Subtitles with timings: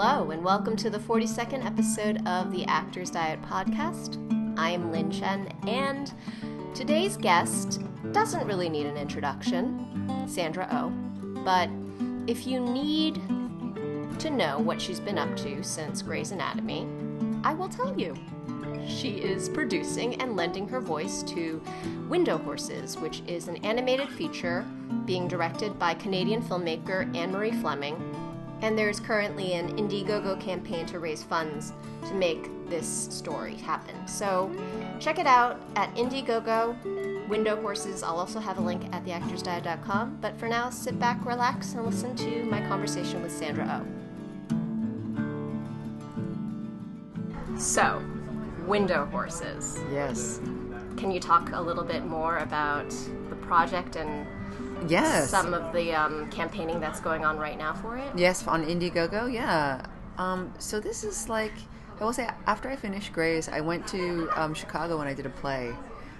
[0.00, 4.16] Hello, and welcome to the 42nd episode of the Actors Diet Podcast.
[4.56, 6.14] I am Lynn Chen, and
[6.72, 7.80] today's guest
[8.12, 10.76] doesn't really need an introduction, Sandra O.
[10.76, 11.42] Oh.
[11.44, 11.68] But
[12.28, 13.16] if you need
[14.20, 16.86] to know what she's been up to since Grey's Anatomy,
[17.42, 18.14] I will tell you.
[18.86, 21.60] She is producing and lending her voice to
[22.08, 24.64] Window Horses, which is an animated feature
[25.06, 28.07] being directed by Canadian filmmaker Anne Marie Fleming
[28.62, 31.72] and there's currently an Indiegogo campaign to raise funds
[32.06, 34.06] to make this story happen.
[34.06, 34.50] So
[35.00, 37.28] check it out at Indiegogo.
[37.28, 40.18] Window Horses, I'll also have a link at theactorsdiet.com.
[40.20, 43.98] But for now, sit back, relax, and listen to my conversation with Sandra O.
[47.58, 48.02] So,
[48.66, 49.78] Window Horses.
[49.92, 50.40] Yes.
[50.96, 52.90] Can you talk a little bit more about
[53.28, 54.26] the project and
[54.86, 55.30] yes.
[55.30, 58.10] some of the um, campaigning that's going on right now for it?
[58.16, 59.84] Yes, on Indiegogo, yeah.
[60.18, 61.52] Um, so this is like,
[62.00, 65.26] I will say, after I finished Grey's, I went to um, Chicago and I did
[65.26, 65.72] a play.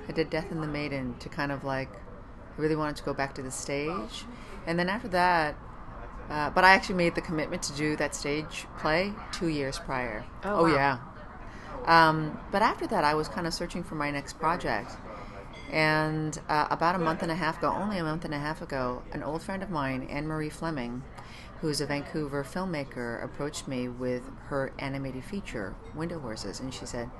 [0.08, 3.12] I did Death and the Maiden to kind of like, I really wanted to go
[3.14, 4.24] back to the stage.
[4.66, 5.56] And then after that,
[6.30, 10.24] uh, but I actually made the commitment to do that stage play two years prior.
[10.44, 10.74] Oh, wow.
[10.74, 10.98] yeah.
[11.86, 14.92] Um, but after that, I was kind of searching for my next project.
[15.70, 18.62] And uh, about a month and a half ago, only a month and a half
[18.62, 21.02] ago, an old friend of mine, Anne Marie Fleming,
[21.60, 27.10] who's a Vancouver filmmaker, approached me with her animated feature, Window Horses, and she said,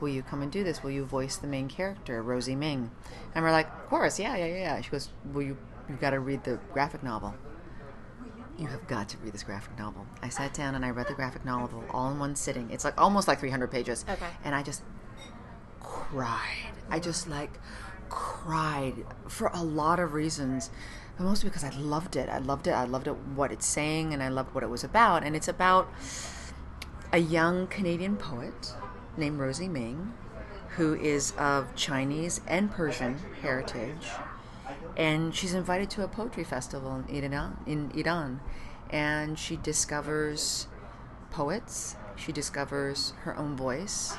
[0.00, 0.82] Will you come and do this?
[0.82, 2.90] Will you voice the main character, Rosie Ming?
[3.34, 4.80] And we're like, Of course, yeah, yeah, yeah.
[4.80, 5.56] She goes, Will you,
[5.88, 7.34] you've got to read the graphic novel.
[8.56, 10.06] You have got to read this graphic novel.
[10.22, 12.70] I sat down and I read the graphic novel all in one sitting.
[12.70, 14.04] It's like almost like 300 pages.
[14.08, 14.26] Okay.
[14.44, 14.82] And I just
[16.08, 16.72] cried.
[16.90, 17.58] I just like
[18.08, 20.70] cried for a lot of reasons.
[21.16, 22.28] But mostly because I loved it.
[22.28, 22.72] I loved it.
[22.72, 25.22] I loved it what it's saying and I loved what it was about.
[25.22, 25.88] And it's about
[27.12, 28.74] a young Canadian poet
[29.16, 30.14] named Rosie Ming
[30.76, 34.08] who is of Chinese and Persian heritage.
[34.96, 38.40] And she's invited to a poetry festival in Iran, in Iran.
[38.90, 40.66] And she discovers
[41.30, 44.14] poets, she discovers her own voice,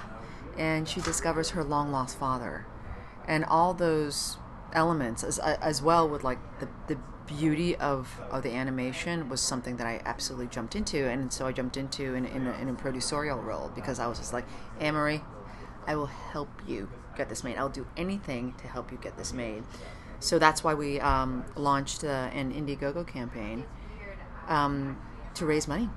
[0.58, 2.66] and she discovers her long lost father,
[3.28, 4.38] and all those
[4.74, 9.78] elements, as as well with like the the beauty of, of the animation was something
[9.78, 12.74] that I absolutely jumped into, and so I jumped into in, in, a, in a
[12.74, 14.46] producerial role because I was just like,
[14.80, 15.22] Anne Marie,
[15.88, 17.58] I will help you get this made.
[17.58, 19.64] I'll do anything to help you get this made.
[20.20, 23.66] So that's why we um, launched uh, an Indiegogo campaign
[24.48, 24.98] um,
[25.36, 25.90] to raise money,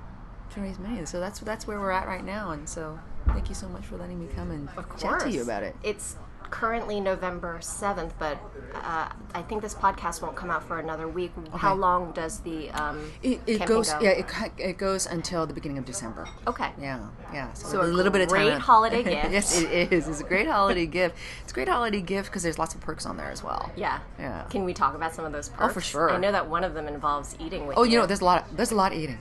[0.54, 1.04] to raise money.
[1.06, 3.96] So that's that's where we're at right now, and so Thank you so much for
[3.96, 4.68] letting me come and
[4.98, 5.76] chat to you about it.
[5.82, 6.16] It's
[6.50, 8.38] currently November 7th, but
[8.74, 11.32] uh, I think this podcast won't come out for another week.
[11.36, 11.58] Okay.
[11.58, 13.92] How long does the um, it, it goes?
[13.92, 14.00] Go?
[14.00, 14.26] Yeah, it,
[14.58, 16.28] it goes until the beginning of December.
[16.46, 16.70] Okay.
[16.80, 17.52] Yeah, yeah.
[17.52, 18.46] So, so a, little bit of time.
[18.46, 19.30] Great holiday gift.
[19.30, 20.08] yes, it is.
[20.08, 21.16] It's a great holiday gift.
[21.42, 23.70] It's a great holiday gift because there's lots of perks on there as well.
[23.76, 24.00] Yeah.
[24.18, 24.44] Yeah.
[24.50, 25.70] Can we talk about some of those perks?
[25.70, 26.10] Oh, for sure.
[26.10, 27.76] I know that one of them involves eating with.
[27.76, 28.48] Oh, you, you know, there's a lot.
[28.48, 29.18] Of, there's a lot of eating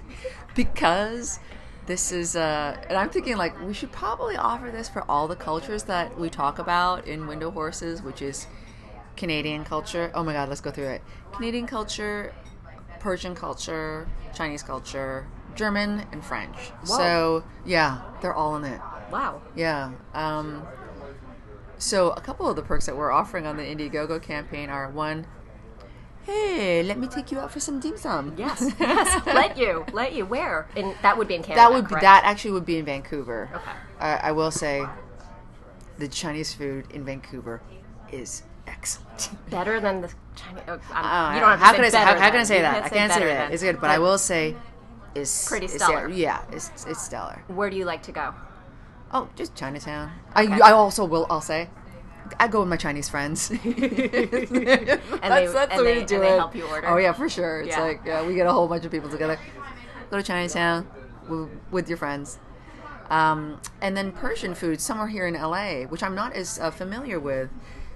[0.56, 1.40] because
[1.88, 5.36] this is uh and i'm thinking like we should probably offer this for all the
[5.36, 8.46] cultures that we talk about in window horses which is
[9.16, 10.12] canadian culture.
[10.14, 11.02] Oh my god let's go through it.
[11.32, 12.34] Canadian culture
[13.00, 15.26] persian culture chinese culture
[15.56, 16.56] german and french.
[16.86, 16.98] Whoa.
[16.98, 18.80] so yeah they're all in it.
[19.12, 19.42] Wow.
[19.56, 20.68] Yeah um
[21.80, 25.26] so a couple of the perks that we're offering on the indiegogo campaign are one
[26.28, 28.34] hey, let me take you out for some dim sum.
[28.38, 30.26] Yes, yes, let you, let you.
[30.26, 30.68] Where?
[30.76, 31.62] In that would be in Canada.
[31.62, 32.02] That would correct?
[32.02, 33.50] be that actually would be in Vancouver.
[33.56, 33.72] Okay.
[34.00, 34.86] Uh, I will say,
[35.98, 37.62] the Chinese food in Vancouver
[38.12, 39.32] is excellent.
[39.50, 40.64] Better than the Chinese.
[40.68, 42.44] Oh, uh, you don't have how to can say I say, how, how, can I
[42.44, 42.84] say that?
[42.84, 43.54] I can't say that.
[43.54, 44.56] It's good, but, but, I will say,
[45.16, 46.10] it's pretty stellar.
[46.10, 47.42] It's, yeah, it's it's stellar.
[47.48, 48.36] Where do you like to go?
[49.14, 50.12] Oh, just Chinatown.
[50.36, 50.52] Okay.
[50.52, 51.26] I I also will.
[51.30, 51.70] I'll say
[52.40, 53.50] I go with my Chinese friends.
[53.62, 56.38] and that's, they, that's the way to do it.
[56.38, 56.88] help you order.
[56.88, 57.62] Oh yeah, for sure.
[57.62, 57.84] It's yeah.
[57.84, 59.40] like yeah, we get a whole bunch of people together.
[60.10, 60.88] Go to Chinatown
[61.72, 62.40] with your friends.
[63.10, 67.20] Um, and then Persian food somewhere here in LA, which I'm not as uh, familiar
[67.20, 67.50] with,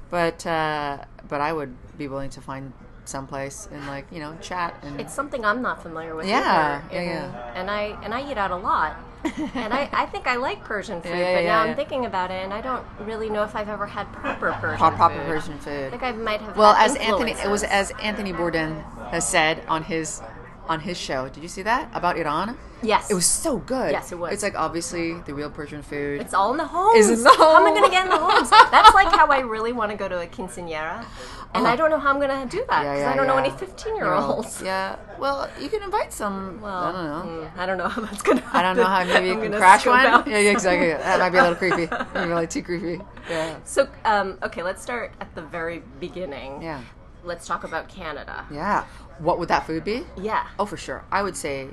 [0.09, 2.73] but uh, but I would be willing to find
[3.05, 6.27] someplace and like you know chat and it's something I'm not familiar with.
[6.27, 6.95] Yeah, either.
[6.95, 7.53] yeah, yeah.
[7.55, 8.97] And I and I eat out a lot
[9.53, 12.05] and I, I think I like Persian food, yeah, yeah, but yeah, now I'm thinking
[12.05, 15.25] about it, and I don't really know if I've ever had proper Persian proper food.
[15.27, 15.87] Persian food.
[15.87, 16.57] I think I might have.
[16.57, 16.95] Well, as.
[16.95, 20.21] Anthony, it was as Anthony Bourdain has said on his
[20.67, 21.27] on his show.
[21.29, 22.57] Did you see that about Iran?
[22.83, 23.11] Yes.
[23.11, 23.91] It was so good.
[23.91, 24.33] Yes, it was.
[24.33, 26.19] It's like obviously the real Persian food.
[26.21, 26.97] It's all in the homes.
[26.97, 27.91] Is in the How am I going to home?
[27.91, 28.49] get in the homes?
[28.49, 31.05] That's like how I really want to go to a quinceanera,
[31.53, 33.51] and I don't know how I'm going to do that because I don't know any
[33.51, 34.61] 15 year olds.
[34.63, 34.95] Yeah.
[35.19, 36.59] Well, you can invite some.
[36.59, 37.41] Well, I don't know.
[37.45, 38.59] mm, I don't know how that's going to happen.
[38.59, 40.03] I don't know how maybe you can crash one.
[40.03, 40.27] out.
[40.27, 40.87] Yeah, yeah, exactly.
[40.91, 41.87] That might be a little creepy.
[42.15, 42.99] Maybe like too creepy.
[43.29, 43.57] Yeah.
[43.63, 46.63] So, um, okay, let's start at the very beginning.
[46.63, 46.81] Yeah.
[47.23, 48.45] Let's talk about Canada.
[48.51, 48.85] Yeah.
[49.19, 50.03] What would that food be?
[50.17, 50.47] Yeah.
[50.57, 51.03] Oh, for sure.
[51.11, 51.67] I would say.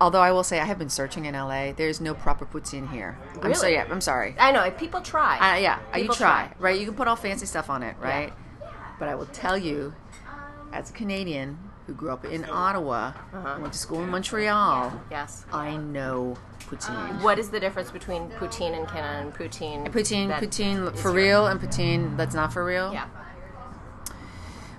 [0.00, 1.72] Although I will say I have been searching in LA.
[1.72, 3.16] There's no proper poutine here.
[3.40, 3.74] I'm so Really?
[3.74, 3.86] yeah.
[3.88, 4.34] I'm sorry.
[4.38, 5.38] I know people try.
[5.38, 6.16] Uh, yeah, uh, you try,
[6.48, 6.52] try.
[6.58, 6.78] right?
[6.78, 8.32] You can put all fancy stuff on it, right?
[8.60, 8.68] Yeah.
[8.98, 9.94] But I will tell you,
[10.72, 11.56] as a Canadian
[11.86, 13.58] who grew up in Ottawa, Uh-huh.
[13.60, 15.44] went to school in Montreal, yes.
[15.52, 16.36] I know
[16.68, 17.20] poutine.
[17.22, 19.86] What is the difference between poutine in Canada and poutine?
[19.92, 22.92] Poutine, poutine for real, and poutine that's not for real.
[22.92, 23.06] Yeah,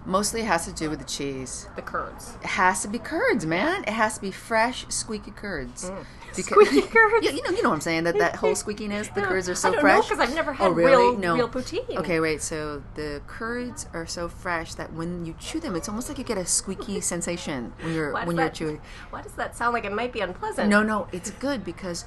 [0.05, 1.67] Mostly it has to do with the cheese.
[1.75, 2.35] the curds.
[2.41, 3.83] It has to be curds, man.
[3.83, 5.89] It has to be fresh, squeaky curds.
[5.89, 6.65] Because- Mm.
[6.67, 7.25] Squeaky curds?
[7.25, 8.03] yeah, you know, you know what I'm saying.
[8.05, 9.13] That that whole squeakiness.
[9.13, 10.09] The curds are so I don't fresh.
[10.09, 10.91] because I've never Oh, had really?
[10.91, 11.35] real No.
[11.35, 11.95] real poutine.
[11.97, 12.41] Okay, wait.
[12.41, 16.23] So the curds are so fresh that when you chew them, it's almost like you
[16.23, 18.81] get a squeaky sensation when you're when you're that- chewing.
[19.11, 20.69] Why does that sound like it might be unpleasant?
[20.69, 22.05] No, no, it's good because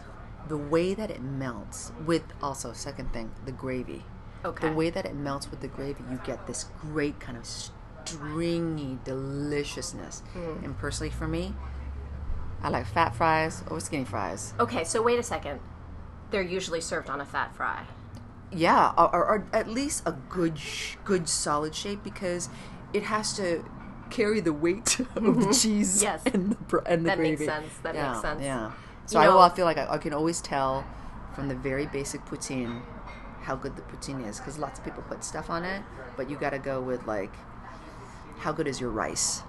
[0.48, 4.04] the way that it melts with also second thing the gravy.
[4.44, 4.68] Okay.
[4.68, 7.46] The way that it melts with the gravy, you get this great kind of
[8.06, 10.20] stringy deliciousness.
[10.32, 10.64] Hmm.
[10.64, 11.54] And personally, for me,
[12.62, 14.54] I like fat fries or skinny fries.
[14.58, 15.60] Okay, so wait a second.
[16.30, 17.84] They're usually served on a fat fry.
[18.52, 22.48] Yeah, or, or, or at least a good, sh- good solid shape because
[22.92, 23.64] it has to
[24.10, 26.04] carry the weight of the cheese Mm-hmm.
[26.04, 26.22] Yes.
[26.34, 27.44] and the and the That makes gravy.
[27.46, 27.72] sense.
[27.82, 28.42] That yeah, makes sense.
[28.42, 28.72] Yeah.
[29.06, 30.84] So You I, know- will, I feel like I, I can always tell
[31.34, 32.82] from the very basic poutine
[33.42, 35.82] how good the poutine is because lots of people put stuff on it,
[36.16, 37.32] but you got to go with like
[38.38, 39.42] how good is your rice,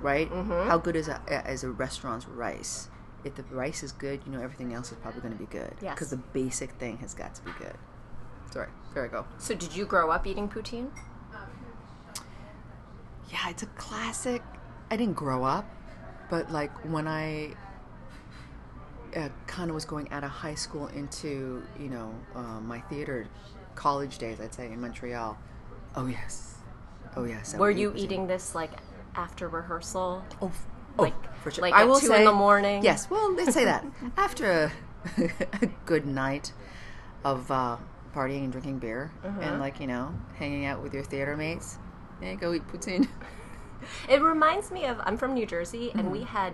[0.00, 0.30] right?
[0.30, 0.68] Mm-hmm.
[0.68, 1.20] How good is a
[1.50, 2.88] is a restaurant's rice?
[3.24, 5.74] If the rice is good, you know everything else is probably going to be good.
[5.82, 5.94] Yes.
[5.94, 7.74] Because the basic thing has got to be good.
[8.50, 9.26] Sorry, there I go.
[9.38, 10.90] So did you grow up eating poutine?
[13.30, 14.42] Yeah, it's a classic.
[14.90, 15.66] I didn't grow up,
[16.30, 17.54] but like when I
[19.16, 23.26] uh, kind of was going out of high school into you know uh, my theater
[23.74, 25.38] college days, I'd say in Montreal.
[25.96, 26.57] Oh yes,
[27.16, 27.54] oh yes.
[27.54, 28.70] Were you eating this like
[29.14, 30.24] after rehearsal?
[30.42, 30.50] Oh,
[30.98, 31.62] oh, like- for sure.
[31.62, 32.82] like I will two say in the morning?
[32.82, 33.08] Yes.
[33.10, 33.84] Well, let's say that
[34.16, 34.72] after a,
[35.62, 36.52] a good night
[37.24, 37.76] of uh,
[38.14, 39.40] partying and drinking beer Uh-huh.
[39.40, 41.78] and like you know hanging out with your theater mates,
[42.22, 43.08] yeah, go eat poutine.
[44.08, 46.52] It reminds me of I'm from New Jersey and we had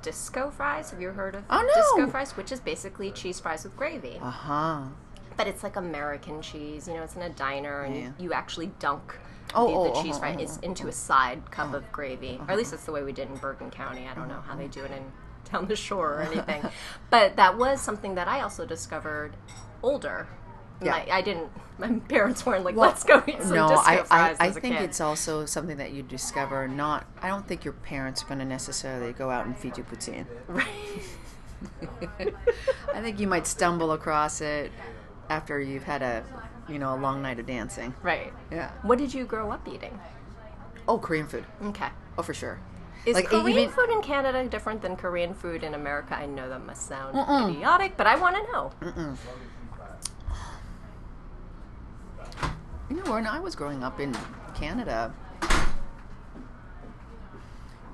[0.00, 0.90] disco fries.
[0.90, 1.54] Have you heard of Mm-hmm.
[1.56, 1.74] Oh, no.
[1.74, 2.36] disco fries?
[2.38, 4.18] Which is basically cheese fries with gravy.
[4.20, 4.80] Uh huh.
[5.36, 6.88] But it's like American cheese.
[6.88, 8.10] You know, it's in a diner and Yeah.
[8.18, 9.14] you actually dunk
[9.54, 10.92] Oh, the, oh, the oh, cheese oh, fry oh, is oh, into oh, a oh.
[10.92, 11.88] side cup of oh.
[11.92, 12.28] gravy.
[12.28, 12.56] Or at uh-huh.
[12.56, 14.06] least that's the way we did in Bergen County.
[14.10, 14.72] I don't know how they uh-huh.
[14.72, 15.04] do it in
[15.52, 16.62] down the shore or anything.
[17.10, 19.36] but that was something that I also discovered
[19.82, 20.28] older.
[20.82, 20.92] Yeah.
[20.92, 21.50] My, I didn't.
[21.78, 24.50] My parents weren't like, Well, "Let's go eat some no, disco I, I, fries." I
[24.50, 24.84] think kid.
[24.84, 26.66] it's also something that you discover.
[26.66, 29.84] Not, I don't think your parents are going to necessarily go out and feed you
[29.84, 30.26] poutine.
[30.48, 30.68] right.
[32.92, 34.70] I think you might stumble across it
[35.30, 36.24] after you've had a,
[36.68, 37.94] you know, a long night of dancing.
[38.02, 38.32] right.
[38.50, 38.70] Yeah.
[38.82, 39.98] What did you grow up eating?
[40.86, 41.44] Oh, Korean food.
[41.66, 41.88] Okay.
[42.18, 42.58] Oh, for sure.
[43.06, 46.14] Is Like, Korean even- food in Canada different than Korean food in America?
[46.16, 47.16] I know that must sound
[47.50, 48.72] idiotic, but I want to know.
[52.90, 54.14] You know, when I was growing up in
[54.54, 55.12] Canada,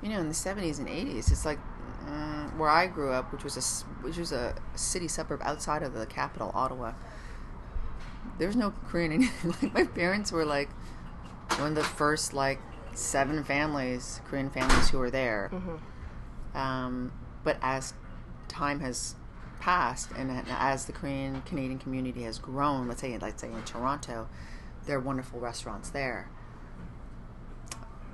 [0.01, 1.59] you know, in the seventies and eighties, it's like
[2.05, 3.61] mm, where I grew up, which was a
[4.05, 6.93] which was a city suburb outside of the capital, Ottawa.
[8.37, 9.11] There's no Korean.
[9.13, 9.55] anything.
[9.63, 10.69] like my parents were like
[11.57, 12.59] one of the first like
[12.93, 15.51] seven families, Korean families who were there.
[16.53, 17.11] Um,
[17.43, 17.93] but as
[18.47, 19.15] time has
[19.59, 24.27] passed and as the Korean Canadian community has grown, let's say let's say in Toronto,
[24.85, 26.29] there are wonderful restaurants there.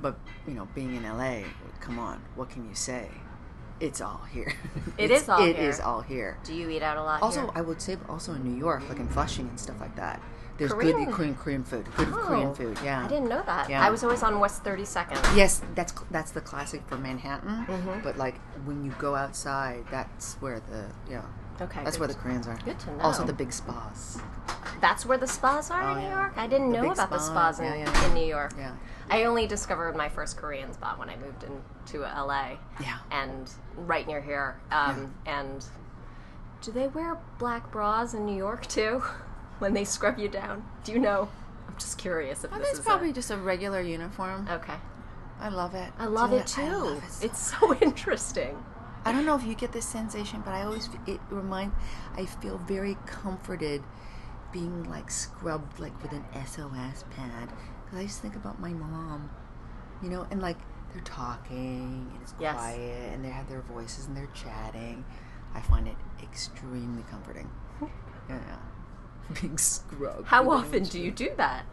[0.02, 1.42] But you know, being in LA,
[1.80, 3.10] come on, what can you say?
[3.80, 4.54] It's all here.
[4.98, 5.70] It It's- is all It here.
[5.70, 6.38] is all here.
[6.44, 7.50] Do you eat out a lot Also, here?
[7.56, 10.20] I would say also in New York, like in Flushing and stuff like that.
[10.58, 11.06] There's Korean?
[11.06, 12.80] good Korean Korean food, good Korean Oh, food.
[12.84, 13.70] Yeah, I didn't know that.
[13.70, 13.86] Yeah.
[13.86, 15.20] I was always on West 32nd.
[15.36, 17.68] Yes, that's that's the classic for Manhattan.
[17.68, 18.00] Mm-hmm.
[18.02, 21.22] But like when you go outside, that's where the yeah.
[21.62, 22.58] Okay, That's where the Koreans are.
[22.66, 23.04] Good to know.
[23.04, 24.20] Also the big spas.
[24.82, 26.22] That's where the spas are Oh, in New yeah.
[26.22, 26.34] York?
[26.38, 28.08] I didn't The know about the spas in, Yeah, yeah.
[28.08, 28.54] in New York.
[28.58, 28.72] Yeah.
[29.10, 32.58] I only discovered my first Korean spa when I moved into LA.
[32.82, 32.98] Yeah.
[33.12, 34.60] And right near here.
[34.72, 35.66] Um, And
[36.62, 39.02] do they wear black bras in New York too?
[39.60, 40.64] when they scrub you down?
[40.84, 41.30] Do you know?
[41.68, 44.48] I'm just curious if I this it's is probably a, just a regular uniform.
[44.50, 44.76] okay.
[45.40, 45.92] I love it.
[46.00, 46.62] I love Do it too.
[46.64, 48.58] Love it so it's so interesting.
[49.06, 51.72] I don't know if you get this sensation, but I always it remind
[52.18, 53.84] I feel very comforted
[54.58, 57.50] being like scrubbed like with an SOS pad
[57.86, 59.30] because I just think about my mom,
[60.02, 60.58] you know, and like
[60.92, 62.56] they're talking and it's Yes.
[62.56, 65.06] quiet and they have their voices and they're chatting.
[65.54, 67.50] I find it extremely comforting.
[68.30, 68.58] yeah,
[69.42, 70.26] being scrubbed.
[70.28, 71.66] How often do you do that?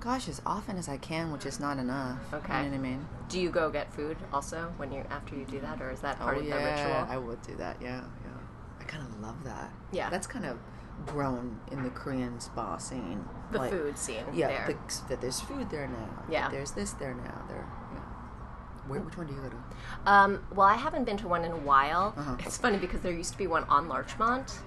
[0.00, 2.20] Gosh, as often as I can, which is not enough.
[2.32, 2.56] Okay.
[2.56, 3.06] You know what I mean?
[3.28, 6.16] Do you go get food also when you after you do that, or is that
[6.22, 7.06] oh, part oh of yeah, the ritual?
[7.10, 7.76] I would do that.
[7.82, 8.19] Yeah, yeah.
[8.80, 9.70] I kind of love that.
[9.92, 10.10] Yeah.
[10.10, 10.58] that's kind of
[11.06, 13.24] grown in the Korean spa scene.
[13.52, 14.24] the Like, food scene.
[14.32, 14.66] Yeah, there.
[14.68, 16.08] the- that there's food there now.
[16.28, 16.48] Yeah.
[16.50, 17.42] there's this there now.
[17.48, 17.66] There.
[17.94, 18.00] Yeah.
[18.86, 19.00] Where?
[19.00, 19.56] Which one do you go to?
[20.10, 22.14] Um, well, I haven't been to one in a while.
[22.16, 22.36] Uh-huh.
[22.40, 24.58] It's funny because there used to be one on Larchmont.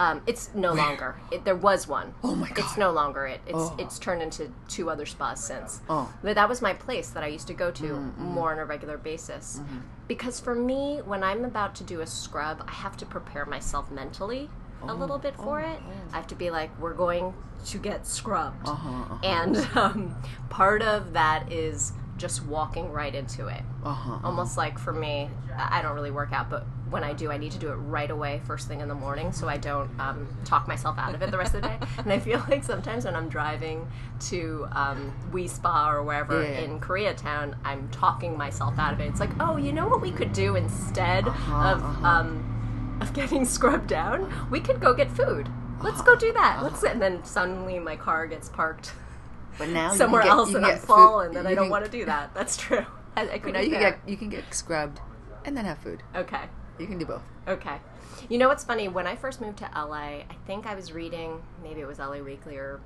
[0.00, 1.10] Um, it's no longer.
[1.30, 2.14] It, there was one.
[2.24, 2.58] Oh my god!
[2.64, 3.40] It's no longer it.
[3.46, 3.76] It's Oh.
[3.78, 5.80] it's turned into two other spas since.
[5.90, 5.94] Oh.
[6.08, 8.64] Mm-hmm, But that was my place that I used to go to more on a
[8.64, 9.60] regular basis.
[10.08, 13.90] Because for me, when I'm about to do a scrub, I have to prepare myself
[13.90, 14.48] mentally
[14.82, 15.78] a little bit for it.
[16.12, 17.34] I have to be like, we're going
[17.66, 18.66] to get scrubbed.
[18.66, 19.18] Uh-huh, uh-huh.
[19.22, 20.16] And um,
[20.48, 24.18] part of that is just walking right into it Uh huh.
[24.22, 27.52] almost like for me I don't really work out but when i do i need
[27.52, 30.66] to do it right away first thing in the morning so i don't um, talk
[30.68, 31.78] myself out of it the rest of the day.
[31.98, 33.86] And i feel like sometimes when i'm driving
[34.30, 39.06] to um, Wi Spa or wherever Yeah, in koreatown i'm talking myself out of it.
[39.06, 42.06] It's like oh you know what we could do instead Uh-huh, of uh-huh.
[42.06, 44.32] um, of getting scrubbed down?
[44.50, 45.48] We could go get food.
[45.82, 46.60] Let's go do that.
[46.62, 48.92] let's and then suddenly my car gets parked
[49.58, 51.90] But now somewhere get, else and i'm full and then you i don't want to
[51.90, 52.34] do that.
[52.34, 52.84] That's true.
[53.16, 55.00] I, I now you can get you can get scrubbed,
[55.44, 56.02] and then have food.
[56.14, 56.44] okay
[56.80, 57.22] You can do both.
[57.46, 57.76] Okay.
[58.28, 58.88] You know what's funny?
[58.88, 62.18] When I first moved to LA, I think I was reading maybe it was LA
[62.18, 62.80] Weekly or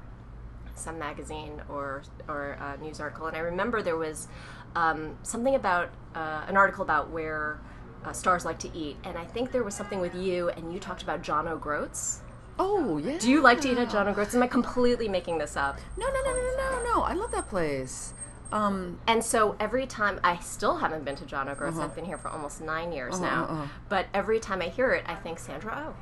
[0.74, 4.28] some magazine or or a news article, and I remember there was
[4.74, 7.60] um, something about uh, an article about where
[8.04, 10.80] uh, stars like to eat, and I think there was something with you, and you
[10.80, 12.20] talked about John O'Groats.
[12.58, 13.18] Oh yeah.
[13.18, 14.34] Do you like to eat at John O'Groats?
[14.34, 15.78] Am I completely making this up?
[15.96, 17.02] No, no, no, no, no, no, no.
[17.02, 18.14] I love that place.
[18.54, 21.78] Um, And so every time I still haven't been to John O'Groats.
[21.78, 23.44] I've been here for almost nine years now.
[23.44, 23.66] uh-huh.
[23.88, 25.94] But every time I hear it, I think Sandra Oh.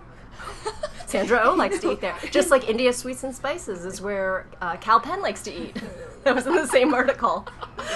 [1.06, 2.14] Sandra Oh likes to eat there.
[2.30, 5.76] Just like India Sweets and Spices is where uh, Kal Penn likes to eat.
[6.24, 7.46] that was in the same article.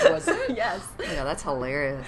[0.04, 0.56] Was it?
[0.56, 0.86] yes.
[1.00, 2.06] Yeah, that's hilarious.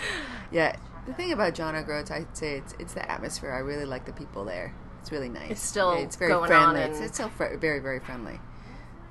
[0.50, 0.74] Yeah,
[1.06, 3.52] the thing about John O'Groats, I'd say it's it's the atmosphere.
[3.52, 4.74] I really like the people there.
[5.00, 5.50] It's really nice.
[5.50, 6.80] It's still Yeah, it's very going on friendly.
[6.82, 8.38] It's, it's still fr- very very friendly.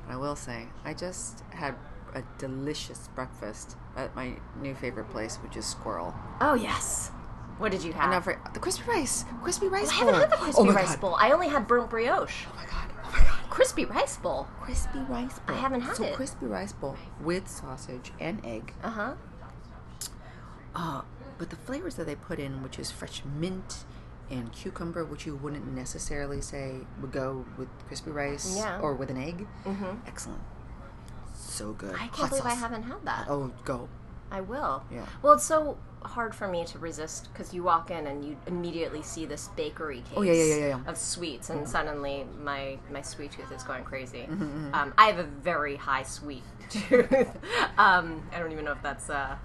[0.05, 1.75] But I will say, I just had
[2.13, 6.13] a delicious breakfast at my new favorite place, which is Sqirl.
[6.41, 7.09] Oh yes.
[7.57, 8.13] What did you have?
[8.13, 10.91] And for the crispy rice, crispy rice bowl I haven't had the crispy oh rice
[10.91, 11.01] God.
[11.01, 11.15] bowl.
[11.19, 12.45] I only had burnt brioche.
[12.51, 12.91] Oh my god!
[13.03, 13.49] Oh my god!
[13.49, 14.47] Crispy rice bowl.
[14.61, 15.55] Crispy rice bowl.
[15.55, 16.13] haven't had so it.
[16.13, 18.73] crispy rice bowl with sausage and egg.
[18.83, 19.13] Uh huh.
[20.75, 21.01] Uh,
[21.37, 23.85] but the flavors that they put in, which is fresh mint
[24.29, 28.79] and cucumber, which you wouldn't necessarily say would go with crispy rice Yeah.
[28.81, 29.99] or with an egg, Mhm.
[30.05, 30.41] excellent.
[31.57, 31.95] So good.
[31.95, 33.25] I can't Hot believe I haven't had that.
[33.29, 33.89] Oh, go.
[34.31, 34.83] I will.
[34.91, 35.05] Yeah.
[35.21, 39.01] Well, it's so hard for me to resist because you walk in and you immediately
[39.01, 43.31] see this bakery case Oh, yeah, yeah, yeah, of sweets, and suddenly my my sweet
[43.31, 44.27] tooth is going crazy.
[44.29, 47.11] Mm-hmm, Um, I have a very high sweet tooth.
[47.77, 49.35] um, I don't even know if that's uh,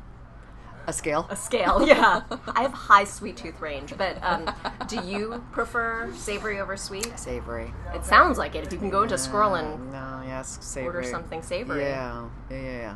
[0.86, 1.26] A scale?
[1.30, 1.86] a scale.
[1.86, 2.22] Yeah,
[2.54, 3.94] I have high sweet tooth range.
[3.96, 4.50] But um,
[4.88, 7.16] do you prefer savory over sweet?
[7.18, 7.72] Savory.
[7.94, 8.66] It sounds like it.
[8.66, 10.86] If you can go into Sqirl and No, yes, savory.
[10.96, 11.82] order something savory.
[11.82, 12.94] Yeah, yeah, yeah, yeah.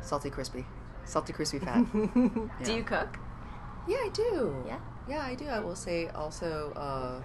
[0.00, 0.64] Salty crispy.
[1.04, 1.84] Salty crispy fat.
[2.64, 3.18] Do you cook?
[3.86, 4.54] Yeah, I do.
[4.66, 4.78] Yeah.
[5.08, 5.46] Yeah, I do.
[5.46, 7.22] I will say also, uh,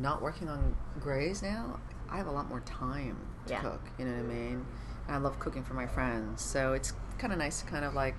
[0.00, 3.60] not working on Grey's now, I have a lot more time to Yeah.
[3.60, 3.80] cook.
[3.98, 4.64] You know what I mean?
[5.08, 7.94] And I love cooking for my friends, so it's kind of nice to kind of
[7.94, 8.16] like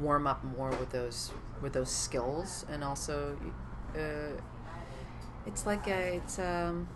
[0.00, 3.36] warm up more with those with those skills, and also,
[3.94, 4.40] uh,
[5.46, 6.88] it's like a, it's um,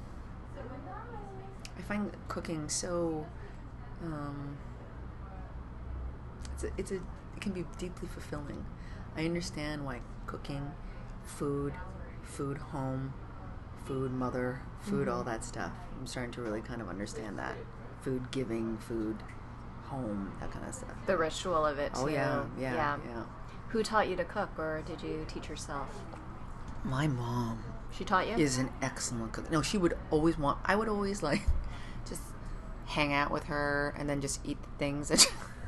[1.78, 3.26] I find cooking so
[4.02, 4.56] um,
[6.54, 8.64] it's a, it's a it can be deeply fulfilling.
[9.14, 10.70] I understand why cooking,
[11.22, 11.74] food,
[12.22, 13.12] food home,
[13.84, 15.72] food mother, food all that stuff.
[16.00, 17.56] I'm starting to really kind of understand that.
[18.00, 19.16] Food giving, food
[19.88, 20.90] home, that kind of stuff.
[21.06, 21.92] The ritual of it.
[21.94, 22.12] Oh too.
[22.12, 23.22] yeah, yeah, yeah.
[23.70, 25.88] Who taught you to cook, or did you teach yourself?
[26.84, 28.34] My mom She taught you.
[28.34, 29.50] is an excellent cook.
[29.50, 30.58] No, she would always want.
[30.64, 31.42] I would always like
[32.08, 32.22] just
[32.86, 35.08] hang out with her and then just eat the things.
[35.08, 35.26] That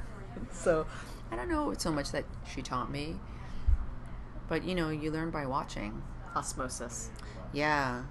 [0.53, 0.87] so
[1.31, 3.17] I don't know so much that she taught me,
[4.49, 6.03] but you know, you learn by watching.
[6.35, 7.11] Osmosis.
[7.53, 8.03] Yeah,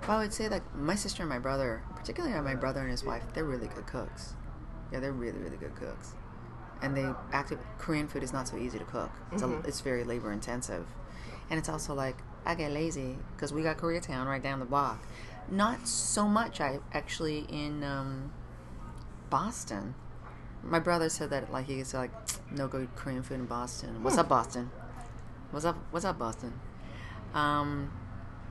[0.00, 3.04] But I would say that my sister and my brother, particularly my brother and his
[3.04, 4.34] wife, they're really good cooks.
[4.92, 6.14] Yeah, they're really, really good cooks.
[6.80, 9.10] And they active Korean food is not so easy to cook.
[9.32, 10.86] It's, a, it's very labor intensive,
[11.50, 12.16] and it's also like
[12.46, 15.02] I get lazy because we got Koreatown right down the block.
[15.50, 16.60] Not so much.
[16.60, 18.32] I actually in um,
[19.28, 19.94] Boston.
[20.62, 22.10] My brother said that like he he's like
[22.50, 24.02] no good Korean food in Boston.
[24.02, 24.70] What's up, Boston?
[25.50, 25.76] What's up?
[25.90, 26.52] What's up, Boston?
[27.34, 27.90] Um,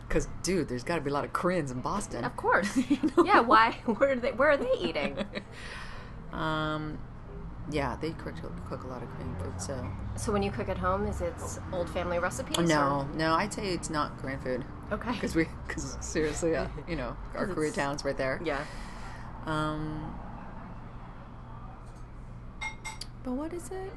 [0.09, 2.23] cause dude, there's got to be a lot of Koreans in Boston.
[2.25, 2.77] Of course.
[3.23, 3.39] Yeah.
[3.39, 3.71] Why?
[3.85, 4.31] Where are they?
[4.31, 5.25] Where are they eating?
[6.33, 6.97] Um,
[7.69, 8.35] yeah, they cook,
[8.69, 9.61] cook a lot of Korean food.
[9.61, 11.33] So So when you cook at home, is it
[11.73, 12.57] old family recipes?
[12.59, 14.65] no, no, I'd say it's not Korean food.
[14.91, 15.11] Okay.
[15.11, 18.39] Because we, because seriously, uh, you know, our Korea it's- town's right there.
[18.43, 18.63] Yeah.
[19.45, 20.13] Um,
[23.23, 23.91] but what is it?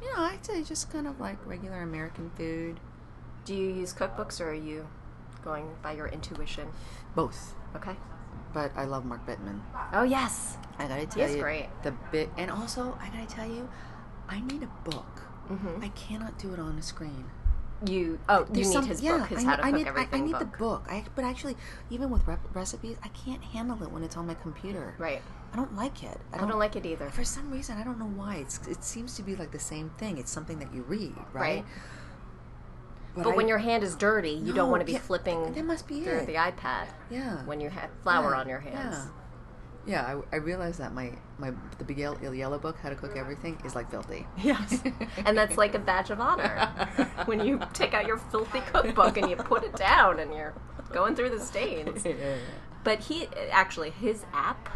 [0.00, 2.80] You know, I'd say just kind of like regular American food.
[3.44, 4.86] Do you use cookbooks or are you
[5.44, 6.68] going by your intuition?
[7.14, 7.54] Both.
[7.76, 7.96] Okay.
[8.52, 9.60] But I love Mark Bittman.
[9.92, 10.56] Oh yes.
[10.78, 11.68] I gotta tell is you, great.
[11.82, 13.68] the bit, and also I gotta tell you,
[14.28, 15.22] I need a book.
[15.50, 15.82] Mhm.
[15.82, 17.24] I cannot do it on a screen.
[17.86, 19.78] You oh you need some- his yeah, book, his I How need, to I Cook
[19.78, 20.40] need, I- I, need book.
[20.40, 20.86] the book.
[20.90, 21.56] I, but actually,
[21.90, 24.94] even with rep- recipes, I can't handle it when it's on my computer.
[24.98, 25.22] Right.
[25.52, 26.20] I don't like it.
[26.32, 27.08] I don't like it either.
[27.10, 28.36] For some reason, I don't know why.
[28.36, 30.18] It's it seems to be like the same thing.
[30.18, 31.34] It's something that you read, right?
[31.34, 31.64] Right.
[33.16, 35.64] But, when I- your hand is dirty, you don't want to be yeah, flipping that
[35.64, 36.26] must be through it.
[36.26, 38.96] the iPad yeah when you have flour Yeah, on your hands.
[39.86, 42.94] Yeah, yeah I, I realized that my my the big yellow, yellow book, How to
[42.96, 44.26] Cook Everything, is like filthy.
[44.42, 44.82] Yes.
[45.26, 46.66] and that's like a badge of honor
[47.26, 50.54] when you take out your filthy cookbook and you put it down and you're
[50.92, 52.04] going through the stains.
[52.84, 54.68] But he actually his app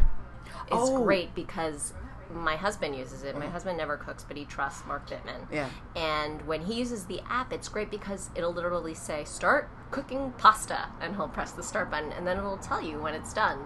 [0.67, 1.03] is Oh.
[1.03, 1.93] great because
[2.33, 3.37] my husband uses it.
[3.37, 5.47] My husband never cooks, but he trusts Mark Bittman.
[5.51, 5.69] Yeah.
[5.95, 10.89] And when he uses the app, it's great because it'll literally say start cooking pasta
[11.01, 13.59] and he'll press the start button and then it'll tell you when it's done.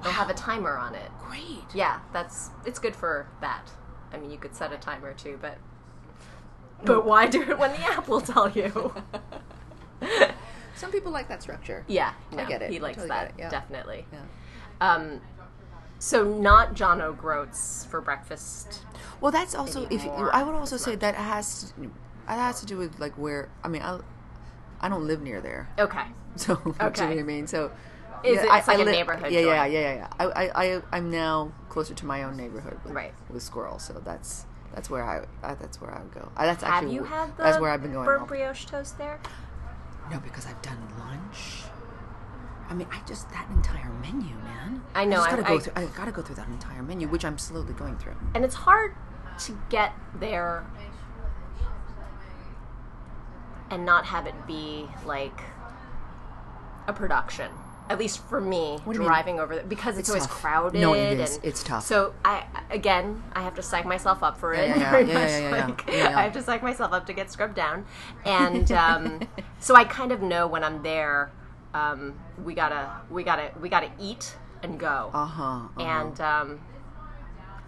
[0.00, 1.10] It'll have a timer on it.
[1.28, 1.64] Great.
[1.74, 3.70] Yeah, that's it's good for that.
[4.12, 5.58] I mean, you could set a timer too, but
[6.84, 8.94] but why do it when the app will tell you?
[10.74, 11.84] Some people like that structure.
[11.88, 12.70] yeah, I get it.
[12.70, 13.48] He likes Totally that it, yeah.
[13.48, 14.06] definitely.
[14.12, 14.20] Yeah.
[14.80, 15.20] Um,
[15.98, 18.82] so not John O'Groats for breakfast.
[19.20, 21.00] Well, that's also if I would also say much.
[21.00, 21.90] that has to, it
[22.28, 23.98] has to do with like where I mean I
[24.80, 26.04] I don't live near there, Okay,
[26.36, 27.46] so do you know what I mean?
[27.46, 27.70] So
[28.22, 30.08] Is it- I- like I a li- neighborhood Yeah, yeah, yeah, yeah, yeah.
[30.18, 33.14] I, I, I I'm now closer to my own neighborhood with, Right.
[33.30, 34.44] with Sqirls, so that's
[34.74, 36.30] that's where I, I that's where I would go.
[36.36, 38.04] I, that's have actually you had the that's where I've been going.
[38.04, 39.18] burnt brioche toast there?
[40.10, 40.76] No, because I've done.
[42.68, 44.82] I mean, I just that entire menu, man.
[44.94, 45.72] I know, just I- gotta go I- through.
[45.76, 48.16] I gotta go through that entire menu, which I'm slowly going through.
[48.34, 48.94] And it's hard
[49.40, 50.64] to get there
[53.70, 55.40] and not have it be like
[56.86, 57.50] a production.
[57.88, 59.02] At least for me, you mean?
[59.02, 60.40] driving over there because it's, It's always tough.
[60.40, 60.80] crowded.
[60.80, 61.36] No, it is.
[61.36, 61.84] And It's tough.
[61.84, 64.68] So I again, I have to psych myself up for it.
[64.70, 66.18] Yeah, yeah, yeah, yeah, much yeah, yeah, like, yeah, yeah.
[66.18, 67.84] I have to psych myself up to get scrubbed down,
[68.24, 69.20] and um,
[69.60, 71.30] so I kind of know when I'm there.
[71.76, 75.10] Um, we gotta, we gotta, we gotta eat and go.
[75.12, 75.60] Uh huh.
[75.78, 76.60] And um,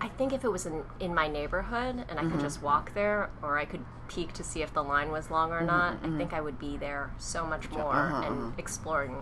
[0.01, 2.31] I think if it was in, in my neighborhood and I Mm-hmm.
[2.33, 5.51] could just walk there, or I could peek to see if the line was long
[5.51, 8.51] Mm-hmm, or not, I think I would be there so much more uh-huh, and uh-huh.
[8.59, 9.15] exploring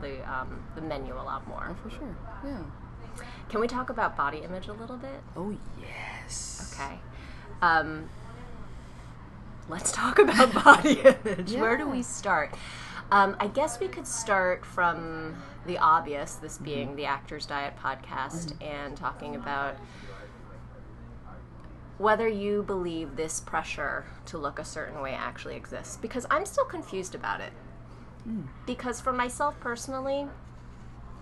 [0.00, 1.76] the um, the menu a lot more.
[1.82, 2.16] for sure.
[2.44, 2.62] Yeah.
[3.48, 5.20] Can we talk about body image a little bit?
[5.34, 6.72] Oh yes.
[6.72, 7.00] Okay.
[7.62, 8.08] Um,
[9.68, 11.52] let's talk about body image.
[11.54, 12.54] Where do we start?
[13.10, 15.34] Um, I guess we could start from
[15.66, 16.64] the obvious, this Mm-hmm.
[16.64, 19.76] being the Actors Diet podcast, and talking about
[21.98, 25.96] whether you believe this pressure to look a certain way actually exists.
[25.96, 27.52] Because I'm still confused about it.
[28.24, 28.42] Hmm.
[28.66, 30.26] Because for myself personally,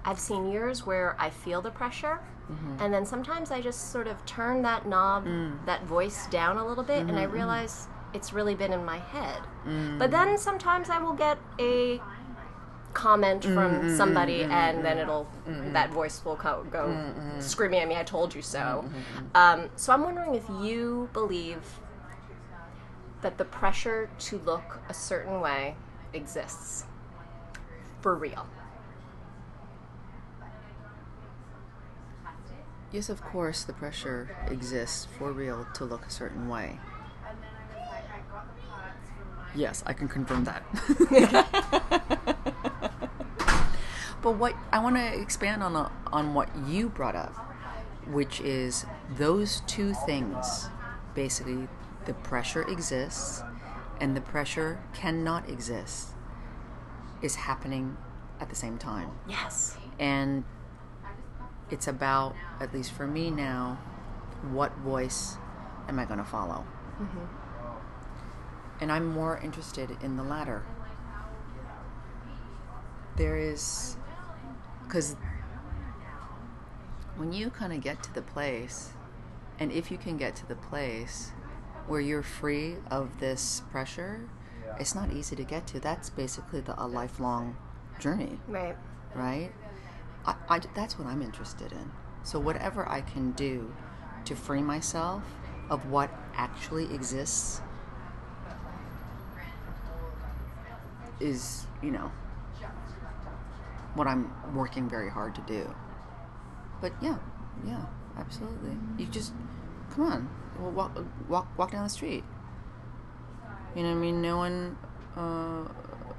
[0.05, 2.20] I've seen years where I feel the pressure,
[2.51, 2.77] Mm-hmm.
[2.81, 5.64] and then sometimes I just sort of turn that knob, Mm.
[5.66, 8.99] that voice down a little bit, and I Mm-hmm, realize it's really been in my
[8.99, 9.41] head.
[9.67, 9.99] Mm.
[9.99, 12.01] But then sometimes I will get a
[12.95, 15.29] comment mm, from Mm-hmm, somebody, mm, and then it'll
[15.73, 17.97] that voice will co- go Mm-hmm, screaming at me.
[17.97, 18.85] I told you so.
[19.35, 21.63] Um, so I'm wondering if you believe
[23.23, 25.77] that the pressure to look a certain way
[26.15, 26.85] exists
[28.01, 28.47] for real.
[32.93, 36.79] Yes, of course, the pressure exists for real to look a certain way.
[39.57, 40.62] Yes, I can confirm that.
[44.23, 47.33] but what I want to expand on on what you brought up,
[48.07, 48.85] which is
[49.16, 50.69] those two things.
[51.14, 51.69] Basically,
[52.05, 53.42] the pressure exists,
[53.99, 56.11] and the pressure cannot exist.
[57.23, 57.97] Is happening
[58.40, 59.11] at the same time.
[59.27, 59.79] Yes.
[59.99, 60.45] And
[61.71, 63.79] it's about, at least for me now,
[64.53, 65.37] what voice
[65.88, 66.64] am I going to follow?
[67.01, 67.46] Mm-hmm.
[68.81, 70.65] And I'm more interested in the latter.
[73.17, 73.97] There is,
[74.85, 75.17] because
[77.17, 78.91] when you kind of get to the place,
[79.59, 81.33] and if you can get to the place
[81.87, 84.29] where you're free of this pressure,
[84.79, 85.81] it's not easy to get to.
[85.81, 87.57] That's basically the, a lifelong
[87.99, 88.77] journey Right.
[89.15, 89.51] right?
[90.27, 91.91] I, I, that's what I'm interested in.
[92.23, 93.73] So, whatever I can do
[94.27, 95.23] to free myself
[95.71, 97.62] of what actually exists
[101.21, 102.11] is, you know,
[103.95, 105.75] what I'm working very hard to do.
[106.81, 107.17] But yeah,
[107.67, 107.85] yeah,
[108.19, 108.77] absolutely.
[108.99, 109.33] You just,
[109.95, 110.29] come on,
[110.61, 110.99] well, walk,
[111.29, 112.25] walk, walk down the street.
[113.75, 114.23] You know what I mean?
[114.23, 114.79] No one,
[115.17, 115.65] uh,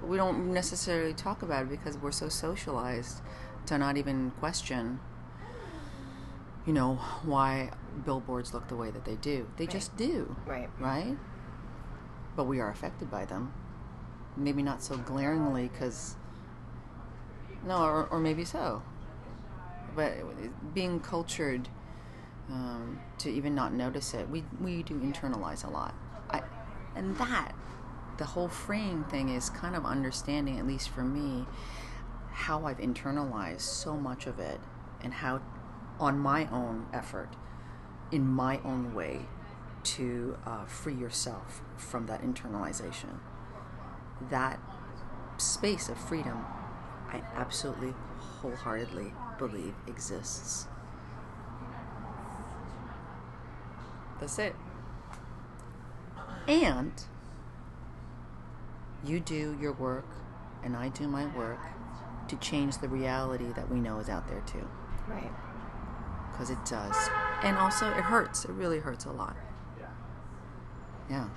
[0.06, 3.22] we don't necessarily talk about it because we're so socialized
[3.68, 5.00] to not even question,
[6.66, 7.72] you know, why
[8.06, 9.48] billboards look the way that they do.
[9.58, 10.70] They just do, Right.
[10.80, 11.18] right?
[12.36, 13.54] But we are affected by them.
[14.38, 16.15] Maybe not so glaringly because,
[17.65, 18.84] no, or, or maybe so.
[19.95, 20.13] But
[20.76, 21.67] being cultured
[22.50, 25.95] um, to even not notice it, we, we do internalize a lot.
[26.30, 26.43] I,
[26.95, 27.54] and that,
[28.17, 31.45] the whole freeing thing is kind of understanding, at least for me,
[32.32, 34.60] how I've internalized so much of it
[35.02, 35.41] and how,
[36.00, 37.30] on my own effort,
[38.12, 39.21] in my own way,
[39.84, 43.17] to uh, free yourself from that internalization.
[44.30, 44.60] That
[45.38, 46.45] space of freedom,
[47.10, 50.67] I absolutely wholeheartedly believe exists.
[54.19, 54.56] That's it.
[56.47, 56.93] And
[59.06, 60.08] you do your work,
[60.63, 61.60] and I do my work
[62.27, 64.67] to change the reality that we know is out there too.
[65.08, 65.32] Right.
[66.32, 67.10] Because it does.
[67.43, 68.45] And also, it hurts.
[68.45, 69.36] It really hurts a lot.
[71.10, 71.27] Yeah.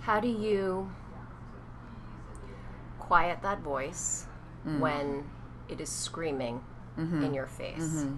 [0.00, 0.92] How do you
[3.10, 4.26] quiet that voice
[4.64, 4.78] mm.
[4.78, 5.24] when
[5.68, 6.62] it is screaming
[6.96, 7.24] mm-hmm.
[7.24, 7.82] in your face?
[7.82, 8.14] Mm-hmm.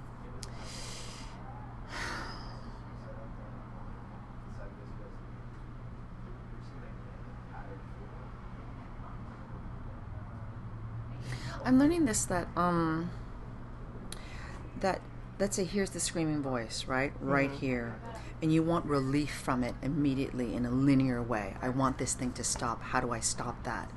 [11.65, 13.11] I'm learning this that um
[14.81, 15.01] that
[15.39, 17.15] let's say here's the screaming voice, right?
[17.15, 17.31] Mm-hmm.
[17.31, 17.99] Right here.
[18.43, 21.55] And you want relief from it immediately in a linear way.
[21.63, 22.83] I want this thing to stop.
[22.83, 23.91] How do I stop that?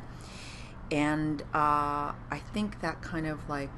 [0.91, 3.71] And uh, I think that kind of like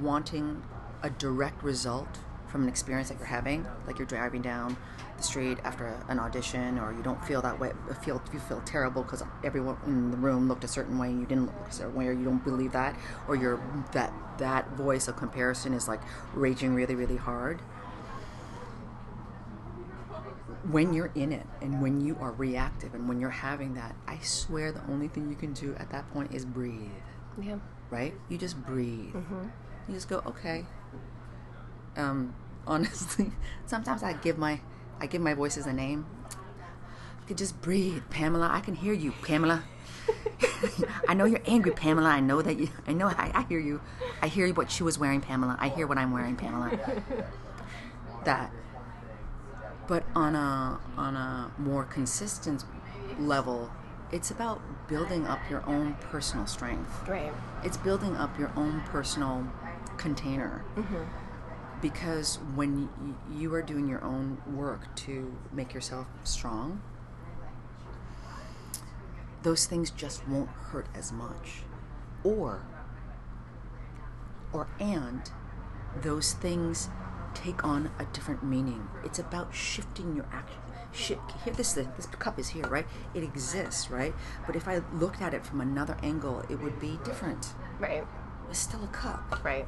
[0.00, 0.62] wanting
[1.02, 4.76] a direct result from an experience that you're having, like you're driving down
[5.16, 9.02] the street after an audition, or you don't feel that way, feel you feel terrible
[9.02, 11.94] because everyone in the room looked a certain way and you didn't look a certain
[11.94, 13.60] way, or you don't believe that, or your
[13.92, 16.00] that that voice of comparison is like
[16.32, 17.60] raging really really hard.
[20.70, 24.18] When you're in it and when you are reactive and when you're having that, I
[24.18, 26.90] swear the only thing you can do at that point is breathe
[27.40, 27.56] Yeah.
[27.90, 28.12] right?
[28.28, 29.14] You just breathe.
[29.14, 30.66] You just go, okay.
[31.96, 32.34] Um,
[32.66, 33.32] honestly,
[33.66, 34.60] sometimes I give my
[35.00, 36.04] I give my voices a name.
[36.30, 38.48] You could just breathe, Pamela.
[38.52, 39.62] I can hear you, Pamela.
[41.08, 42.08] I know you're angry, Pamela.
[42.08, 42.68] I know that you.
[42.86, 43.06] I know.
[43.06, 43.80] I, I hear you.
[44.20, 45.56] I hear what she was wearing, Pamela.
[45.60, 46.70] I hear what I'm wearing, Pamela.
[48.24, 48.50] that.
[50.14, 52.64] On a on a more consistent
[53.18, 53.70] level,
[54.10, 57.06] it's about building up your own personal strength.
[57.08, 57.32] Right.
[57.62, 59.46] it's building up your own personal
[59.96, 60.64] container.
[60.76, 61.04] Mm-hmm.
[61.80, 66.80] Because when y- you are doing your own work to make yourself strong
[69.42, 71.62] those things just won't hurt as much.
[72.24, 72.62] Or
[74.52, 75.30] or and
[76.02, 76.88] those things
[77.34, 78.88] take on a different meaning.
[79.04, 80.58] It's about shifting your action.
[80.90, 82.86] Shit, here this is this cup is here right?
[83.14, 84.14] It exists right?
[84.46, 87.54] But if i looked at it from another angle it would be different.
[87.78, 88.04] Right.
[88.48, 89.44] it's still a cup.
[89.44, 89.66] Right.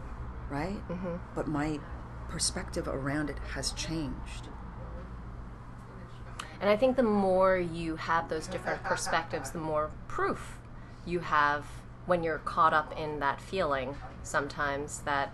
[0.49, 0.89] right?
[0.89, 1.17] Mm-hmm.
[1.35, 1.79] But my
[2.29, 4.49] perspective around it has changed.
[6.61, 10.59] And I think the more you have those different perspectives, the more proof
[11.07, 11.65] you have
[12.07, 15.33] when you're caught up in that feeling sometimes that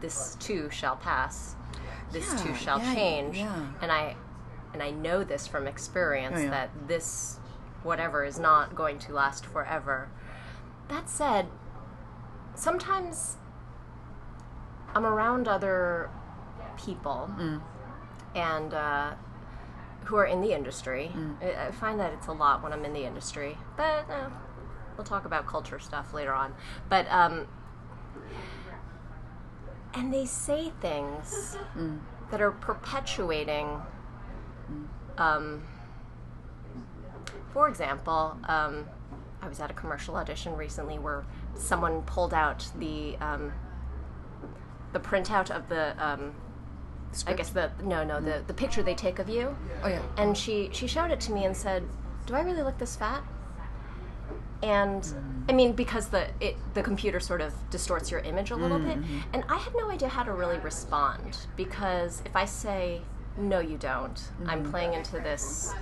[0.00, 1.54] this too shall pass.
[2.12, 3.36] This too shall yeah, change.
[3.36, 3.66] yeah.
[3.82, 4.16] And I
[4.72, 6.50] and I know this from experience Oh, yeah.
[6.50, 7.38] that this
[7.82, 10.08] whatever is not going to last forever.
[10.88, 11.46] That said,
[12.54, 13.36] sometimes
[14.94, 16.10] I'm around other
[16.76, 17.60] people Mm.
[18.34, 19.14] and uh,
[20.04, 21.10] who are in the industry.
[21.14, 21.36] Mm.
[21.42, 24.28] I, I find that it's a lot when I'm in the industry, but uh,
[24.96, 26.54] we'll talk about culture stuff later on.
[26.88, 27.46] But um,
[29.96, 31.56] and they say things
[32.30, 33.80] that are perpetuating.
[35.18, 35.62] Um,
[37.52, 38.86] for example, um,
[39.40, 43.52] I was at a commercial audition recently where someone pulled out the um,
[44.92, 46.34] the printout of the um,
[47.26, 50.02] I guess the no no the the picture they take of you, Oh yeah.
[50.18, 51.84] and she she showed it to me and said,
[52.26, 53.22] "Do I really look this fat?"
[54.66, 55.06] And
[55.48, 58.98] I mean, because the it the computer sort of distorts your image a little bit,
[58.98, 59.18] mm-hmm.
[59.32, 63.00] and I had no idea how to really respond because if I say,
[63.38, 64.70] "No, you don't," I'm mm-hmm.
[64.72, 65.72] playing into this,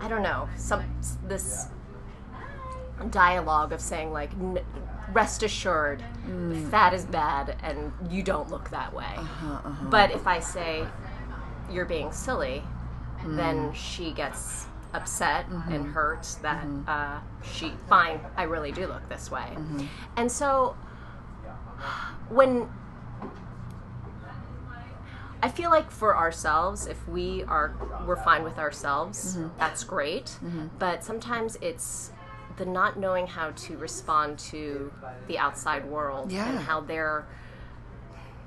[0.00, 0.84] I don't know, some
[1.26, 1.66] this
[3.10, 4.60] dialogue of saying like, N-
[5.12, 6.70] "Rest assured, mm.
[6.70, 9.86] fat is bad, and you don't look that way." Uh-huh, uh-huh.
[9.90, 10.86] But if I say,
[11.68, 12.62] "You're being silly,"
[13.24, 13.74] then mm.
[13.74, 15.92] she gets upset and mm-hmm.
[15.92, 16.82] hurt that mm-hmm.
[16.88, 19.48] uh, she fine i really do look this way.
[19.52, 19.84] Mm-hmm.
[20.16, 20.76] And so
[22.28, 22.68] when
[25.42, 27.74] i feel like for ourselves if we are
[28.06, 30.36] we're fine with ourselves that's great.
[30.78, 32.10] But sometimes it's
[32.56, 34.92] the not knowing how to respond to
[35.26, 36.48] the outside world Yeah.
[36.48, 37.26] and how they're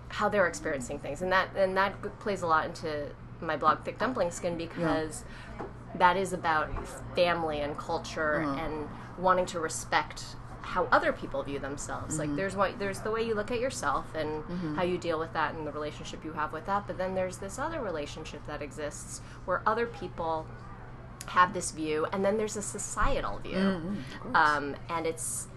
[0.09, 1.23] how they're experiencing things.
[1.23, 3.09] And that and that plays a lot into
[3.41, 5.23] my blog thick dumpling skin because
[5.95, 6.69] that is about
[7.15, 8.61] family and culture uh-huh.
[8.61, 10.23] and wanting to respect
[10.63, 12.17] how other people view themselves.
[12.17, 12.37] Like mm-hmm.
[12.37, 14.75] there's what there's the way you look at yourself and mm-hmm.
[14.75, 17.37] how you deal with that and the relationship you have with that but then there's
[17.37, 20.47] this other relationship that exists where other people
[21.27, 23.55] have this view and then there's a societal view.
[23.55, 25.47] Mm, mm, um, and it's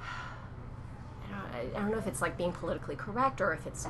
[0.00, 3.86] I don't- I don't know if it's like being politically correct or if it's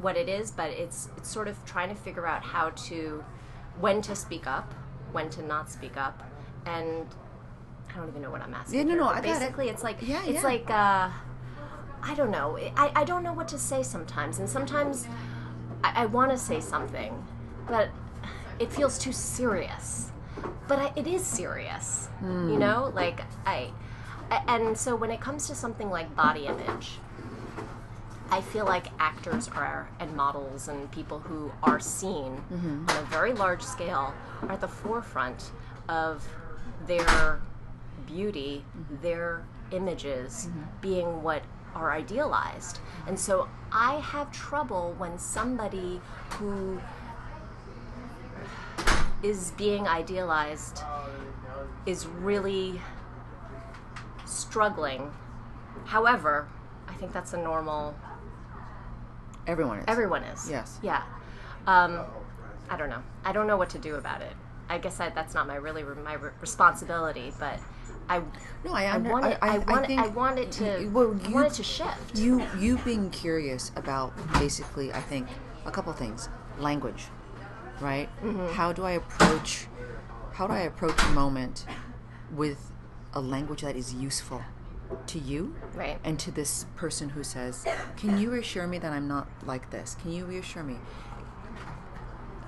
[0.00, 3.24] what it is, but it's it's sort of trying to figure out how to
[3.78, 4.74] when to speak up,
[5.12, 6.22] when to not speak up,
[6.66, 7.06] and
[7.92, 8.78] I don't even know what I'm asking.
[8.78, 9.24] Yeah, no, no, I got it.
[9.40, 10.42] basically it's like Yeah, it's yeah.
[10.42, 11.10] like uh,
[12.02, 12.58] I don't know.
[12.76, 15.06] I, I don't know what to say sometimes, and sometimes
[15.84, 17.12] I, I want to say something,
[17.66, 17.88] but
[18.58, 20.10] it feels too serious.
[20.68, 22.92] But I, it is serious, you know.
[22.94, 23.70] Like I,
[24.46, 26.98] and so when it comes to something like body image,
[28.32, 32.88] I feel like actors are and models and people who are seen mm-hmm.
[32.88, 35.50] on a very large scale are at the forefront
[35.88, 36.26] of
[36.86, 37.40] their
[38.06, 39.02] beauty, mm-hmm.
[39.02, 40.60] their images mm-hmm.
[40.80, 41.42] being what
[41.74, 42.78] are idealized.
[43.06, 46.80] And so I have trouble when somebody who
[49.22, 50.82] is being idealized
[51.84, 52.80] is really
[54.24, 55.10] struggling.
[55.84, 56.48] However,
[56.88, 57.94] I think that's a normal
[59.46, 59.84] Everyone is.
[59.88, 60.48] Everyone is.
[60.50, 60.78] Yes.
[60.82, 61.02] Yeah.
[61.66, 62.00] Um,
[62.68, 63.02] I don't know.
[63.24, 64.32] I don't know what to do about it.
[64.68, 67.58] I guess I, that's not my really re- my re- responsibility, but
[68.08, 68.20] I
[68.64, 69.38] No, I, I want it.
[69.42, 70.04] I, I, want think it.
[70.04, 70.88] I want it to.
[70.92, 72.16] well, I you- want it to shift.
[72.18, 75.26] You you being curious about basically, I think
[75.66, 76.28] a couple things.
[76.58, 77.06] Language,
[77.80, 78.08] right?
[78.22, 78.54] Mm-hmm.
[78.54, 79.66] How do I approach?
[80.32, 81.66] How do I approach a moment
[82.32, 82.70] with
[83.12, 84.42] a language that is useful
[85.06, 85.98] to you right.
[86.04, 89.96] and to this person who says, "Can you reassure me that I'm not like this?
[90.00, 90.76] Can you reassure me?"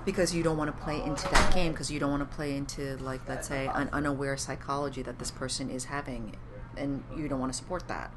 [0.05, 2.55] Because you don't want to play into that game, because you don't want to play
[2.57, 6.35] into, like, let's say, an unaware psychology that this person is having,
[6.75, 8.13] and you don't want to support that.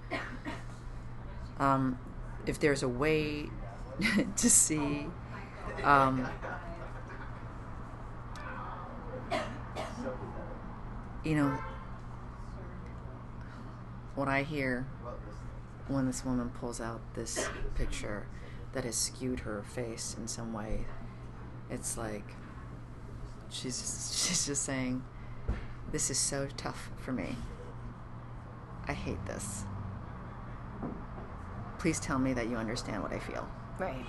[1.60, 1.98] Um,
[2.44, 3.50] if there's a way
[4.36, 5.06] to see,
[5.84, 6.26] um,
[11.24, 11.58] you know,
[14.16, 14.86] what I hear
[15.88, 18.26] when this woman pulls out this picture
[18.72, 20.84] that has skewed her face in some way,
[21.70, 22.24] it's like
[23.48, 25.04] she's just, she's just saying,
[25.92, 27.36] "This is so tough for me.
[28.88, 29.64] I hate this.
[31.78, 33.46] Please tell me that you understand what I feel."
[33.78, 34.04] Right.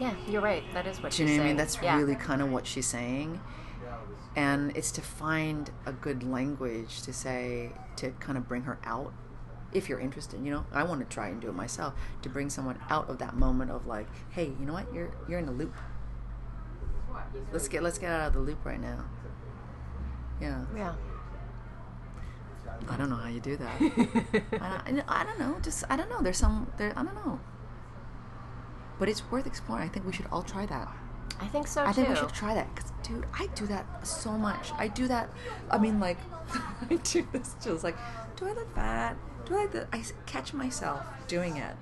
[0.00, 0.64] Yeah, you're right.
[0.74, 1.46] That is what Do you know she's what I saying.
[1.48, 1.56] mean?
[1.56, 1.96] That's Yeah.
[1.96, 3.40] really kind of what she's saying.
[4.34, 9.12] And it's to find a good language to say, to kind of bring her out
[9.72, 10.44] if you're interested.
[10.44, 13.18] You know, I want to try and do it myself to bring someone out of
[13.18, 14.92] that moment of like, hey, you know what?
[14.92, 15.74] You're you're in a loop.
[17.52, 19.04] Let's get let's get out of the loop right now.
[20.40, 20.94] Yeah, Yeah.
[22.88, 23.80] I don't know how you do that.
[24.60, 25.56] I, don't, I don't know.
[25.62, 26.20] Just I don't know.
[26.20, 26.92] There's some there.
[26.96, 27.38] I don't know.
[28.98, 29.84] But it's worth exploring.
[29.84, 30.88] I think we should all try that.
[31.40, 31.88] I think so too.
[31.88, 31.96] I too.
[31.96, 34.72] think we should try that because, dude, I do that so much.
[34.76, 35.30] I do that.
[35.70, 36.18] I mean, like,
[36.90, 37.96] I do this just like,
[38.36, 39.16] do I look fat?
[39.46, 39.62] Do I?
[39.62, 39.84] Look th-?
[39.92, 41.74] I s- catch myself doing it,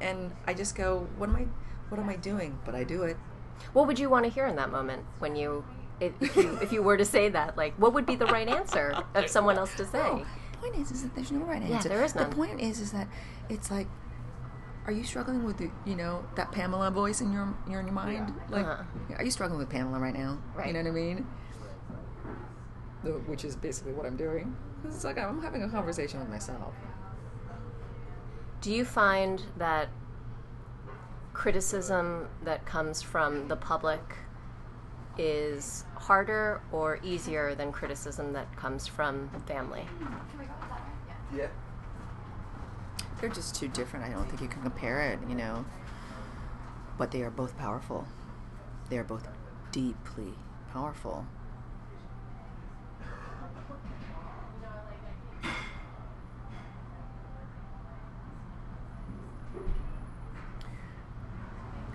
[0.00, 1.46] and I just go, what am I?
[1.88, 2.58] What am I doing?
[2.64, 3.16] But I do it.
[3.72, 5.64] What would you want to hear in that moment when you,
[6.00, 7.56] if, if you, if you were to say that?
[7.56, 10.24] Like, what would be the right answer of someone else to say?
[10.52, 11.68] The point is, is that there's no right answer.
[11.68, 11.88] Yeah, answer.
[11.88, 12.28] there is none.
[12.30, 13.08] The point is, is that
[13.48, 13.88] it's like,
[14.86, 17.94] are you struggling with the, you know, that Pamela voice in your, your in your
[17.94, 18.32] mind?
[18.50, 18.56] Yeah.
[18.56, 19.14] Like, Uh-huh.
[19.18, 20.38] are you struggling with Pamela right now?
[20.54, 20.68] Right.
[20.68, 21.26] You know what I mean?
[23.04, 24.56] The, which is basically what I'm doing.
[24.84, 26.74] It's like I'm having a conversation with myself.
[28.60, 29.88] Do you find that
[31.32, 34.00] criticism that comes from the public
[35.16, 39.86] is harder or easier than criticism that comes from family?
[41.34, 41.46] Yeah.
[43.20, 44.06] They're just too different.
[44.06, 45.64] I don't think you can compare it, you know.
[46.96, 48.06] But they are both powerful.
[48.90, 49.28] They are both
[49.70, 50.34] deeply
[50.72, 51.26] powerful.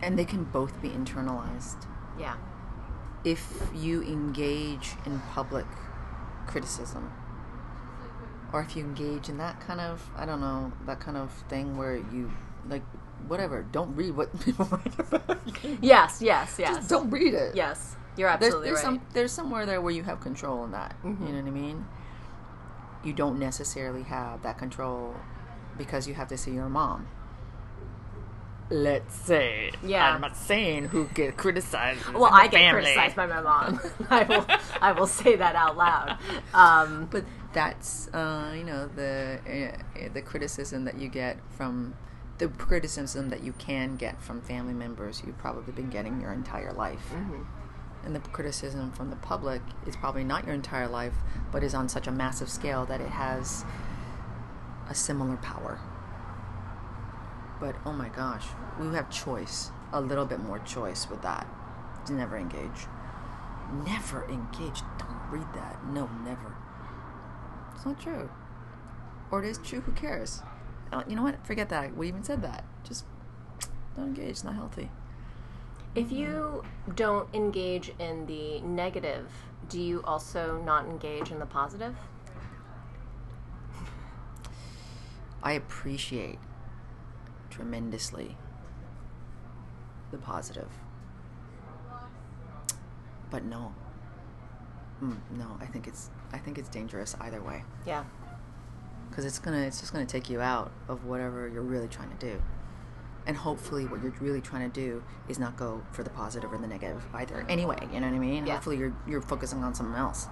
[0.05, 1.87] And they can both be internalized.
[2.19, 2.35] Yeah.
[3.23, 5.65] if you engage in public
[6.45, 7.11] criticism
[8.51, 11.77] or if you engage in that kind of i don't know that kind of thing
[11.77, 12.31] where you
[12.69, 12.83] like
[13.27, 15.77] whatever don't read what people write about you.
[15.81, 16.75] Yes, yes, yes.
[16.75, 17.95] just don't read it Yes.
[18.15, 18.83] You're absolutely there's right.
[18.83, 21.25] some there's somewhere there where you have control in that you mm-hmm.
[21.25, 21.85] know what i mean
[23.03, 25.15] you don't necessarily have that control
[25.77, 27.07] because you have to see your mom
[28.69, 30.13] let's say Yeah.
[30.13, 32.81] i'm not saying who get criticized well, I get family.
[32.81, 33.79] criticized by my mom.
[34.09, 34.45] I will
[34.81, 36.17] I will say that out loud.
[36.53, 39.39] Um, But that's uh, you know the
[40.01, 41.93] uh, the criticism that you get from
[42.39, 46.73] the criticism that you can get from family members you've probably been getting your entire
[46.73, 47.13] life.
[48.05, 51.13] And the criticism from the public is probably not your entire life,
[51.51, 53.63] but is on such a massive scale that it has
[54.89, 55.79] a similar power.
[57.59, 58.45] But oh my gosh,
[58.79, 61.47] we have choice, a little bit more choice with that.
[62.09, 62.87] Never engage.
[63.85, 64.81] Never engage.
[64.99, 65.85] Don't read that.
[65.87, 66.53] No, never.
[67.75, 68.29] It's not true.
[69.31, 70.41] Or it is true, who cares?
[70.91, 71.45] Uh, You know what?
[71.45, 71.95] Forget that.
[71.95, 72.65] We even said that.
[72.83, 73.05] Just
[73.95, 74.29] don't engage.
[74.29, 74.89] It's not healthy.
[75.95, 76.63] if you
[76.95, 79.29] don't engage in the negative,
[79.69, 81.95] do you also not engage in the positive?
[85.41, 86.39] I appreciate
[87.53, 88.35] tremendously
[90.11, 90.69] the positive.
[93.29, 93.73] But no.
[95.01, 98.03] Mm, no, I think it's I think it's dangerous either way Yeah.
[99.09, 102.15] because it's gonna it's just gonna take you out of whatever you're really trying to
[102.15, 102.41] do,
[103.27, 106.57] and hopefully what you're really trying to do is not go for the positive or
[106.57, 107.45] the negative either.
[107.49, 108.45] Anyway, you know what I mean?
[108.47, 108.53] Yeah.
[108.53, 110.27] Hopefully you're you're focusing on something else,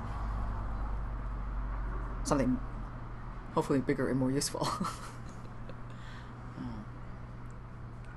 [2.24, 2.60] something
[3.54, 4.68] hopefully bigger and more useful.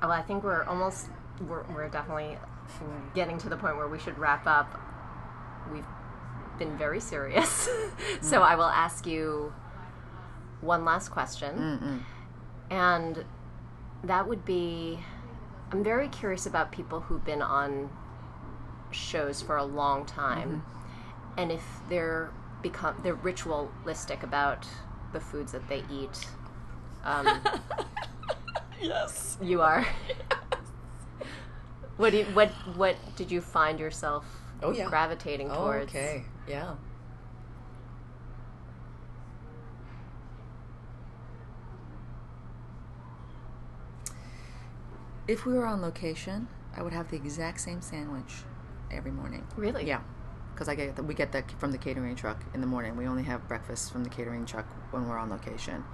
[0.04, 1.08] Well, I think we're almost
[1.48, 2.36] we're, we're definitely
[3.14, 4.78] getting to the point where we should wrap up.
[5.72, 5.86] We've
[6.58, 7.70] been very serious,
[8.20, 9.54] so I will ask you
[10.60, 12.04] one last question,
[12.68, 13.24] and
[14.02, 14.98] that would be:
[15.72, 17.88] I'm very curious about people who've been on
[18.90, 20.66] shows for a long time,
[21.38, 24.66] and if they're become they're ritualistic about
[25.14, 26.26] the foods that they eat.
[27.04, 27.40] Um,
[28.80, 29.36] yes.
[29.42, 29.86] you are.
[31.96, 34.26] What do you, what what did you find yourself
[34.62, 34.88] Oh, yeah.
[34.88, 35.90] gravitating oh, towards?
[35.90, 36.24] okay.
[36.48, 36.74] Yeah.
[45.26, 48.42] If we were on location, I would have the exact same sandwich
[48.90, 49.46] every morning.
[49.56, 49.86] Really?
[49.86, 50.00] Yeah,
[50.52, 52.96] because I get the, we get that from the catering truck in the morning.
[52.96, 55.84] We only have breakfast from the catering truck when we're on location,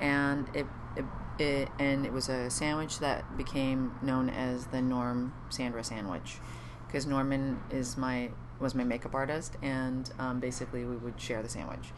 [0.00, 1.04] and it, it,
[1.38, 6.38] it and it was a sandwich that became known as the Norm Sandra sandwich,
[6.86, 11.48] because Norman is my was my makeup artist, and um, basically we would share the
[11.48, 11.92] sandwich,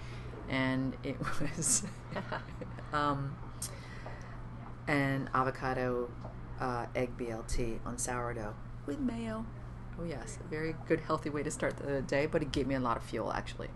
[0.49, 1.85] and it was
[2.93, 3.37] um,
[4.89, 6.11] an avocado
[6.61, 8.55] uh, egg BLT on sourdough
[8.87, 9.45] with mayo.
[9.99, 12.75] Oh yes, a very good healthy way to start the day, but it gave me
[12.75, 13.71] a lot of fuel actually.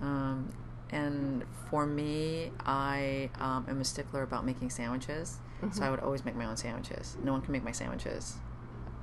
[0.00, 0.52] Um,
[0.92, 5.38] and for me, I um, am a stickler about making sandwiches,
[5.72, 7.16] so I would always make my own sandwiches.
[7.24, 8.36] No one can make my sandwiches.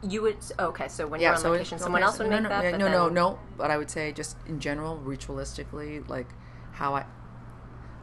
[0.03, 0.87] You would okay.
[0.87, 2.63] So when you're on so location, someone else would no, make no, that.
[2.63, 3.39] yeah, no, no, then- no.
[3.57, 6.27] But I would say just in general, ritualistically, like
[6.73, 7.05] how I,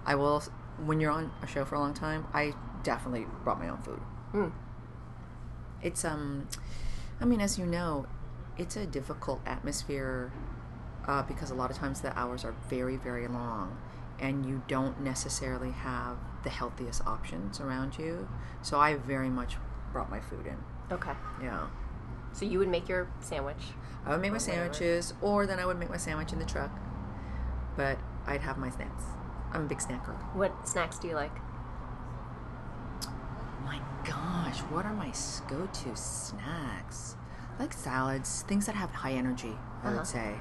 [0.04, 0.42] I will
[0.84, 2.26] when you're on a show for a long time.
[2.34, 4.00] I definitely brought my own food.
[4.34, 4.52] Mm.
[5.80, 6.48] It's um,
[7.20, 8.06] I mean, as you know,
[8.58, 10.32] it's a difficult atmosphere
[11.06, 13.76] uh, because a lot of times the hours are very, very long,
[14.18, 18.28] and you don't necessarily have the healthiest options around you.
[18.62, 19.56] So I very much
[19.92, 20.56] brought my food in.
[20.92, 21.12] Okay.
[21.42, 21.66] Yeah.
[22.32, 23.56] So you would make your sandwich.
[24.04, 24.72] I would make my Or whatever.
[24.72, 26.70] sandwiches, or then I would make my sandwich in the truck.
[27.76, 29.04] But I'd have my snacks.
[29.52, 30.14] I'm a big snacker.
[30.34, 31.32] What snacks do you like?
[33.64, 35.12] My gosh, what are my
[35.48, 37.16] go-to snacks?
[37.58, 39.56] I like salads, things that have high energy.
[39.82, 39.96] I Uh-huh.
[39.98, 40.36] would say.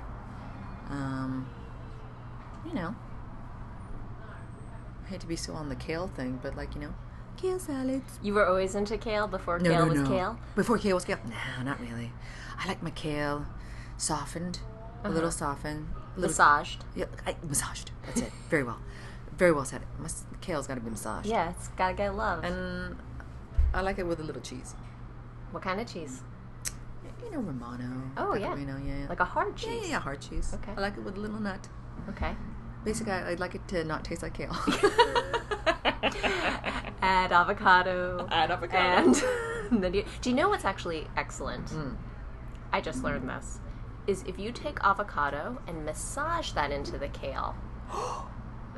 [0.89, 1.47] Um,
[2.65, 2.95] you know,
[5.05, 6.93] I hate to be so on the kale thing, but like you know,
[7.37, 8.19] kale salads.
[8.21, 10.39] You were always into kale before No, kale no, was kale?
[10.55, 11.17] Before kale was kale?
[11.27, 12.11] No, not really.
[12.57, 13.45] I like my kale
[13.97, 14.59] softened,
[15.03, 16.83] a little softened, a little Massaged.
[16.95, 17.91] Yeah, I, massaged.
[18.05, 18.31] That's it.
[18.49, 18.79] Very well.
[19.37, 19.81] Very well said.
[19.99, 21.27] Mas- kale's got to be massaged.
[21.27, 22.43] Yeah, it's gotta get love.
[22.43, 22.97] And
[23.73, 24.73] I like it with a little cheese.
[25.51, 26.21] what kind of cheese?
[27.25, 28.03] You know, Romano.
[28.17, 28.49] Oh, yeah.
[28.49, 28.99] Pecorino, yeah.
[28.99, 29.05] yeah.
[29.09, 29.81] Like a hard cheese.
[29.83, 30.53] yeah, yeah, hard cheese.
[30.53, 30.73] Okay.
[30.77, 31.67] I like it with a little nut.
[32.09, 32.35] Okay.
[32.83, 34.51] Basically, I, I'd like it to not taste like kale.
[37.01, 38.27] Add avocado.
[38.31, 39.13] Add avocado.
[39.71, 41.67] And then you, do you know what's actually excellent?
[41.67, 41.95] Mm.
[42.71, 43.59] I just learned this.
[44.07, 47.55] Is if you take avocado and massage that into the kale,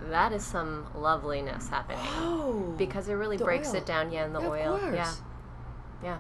[0.03, 1.99] that is some loveliness happening.
[2.01, 2.73] Oh.
[2.77, 3.75] Because it really breaks oil.
[3.75, 4.79] it down, yeah, in the Yeah, of oil.
[4.79, 4.95] course.
[4.95, 5.13] Yeah.
[6.03, 6.19] Yeah.